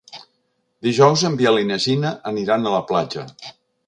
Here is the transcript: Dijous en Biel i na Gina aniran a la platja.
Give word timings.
Dijous 0.85 1.23
en 1.29 1.35
Biel 1.41 1.59
i 1.63 1.67
na 1.71 1.77
Gina 1.83 2.13
aniran 2.31 2.65
a 2.65 2.73
la 2.77 2.81
platja. 2.93 3.27